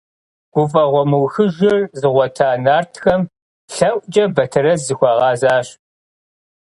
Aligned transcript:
Гуфӏэгъуэ 0.53 1.03
мыухыжыр 1.09 1.79
зыгъуэта 1.99 2.49
нартхэм 2.63 3.21
лъэӏукӏэ 3.73 4.23
Батэрэз 4.35 4.81
захуигъэзащ. 4.87 5.67